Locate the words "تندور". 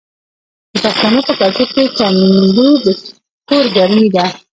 1.97-2.73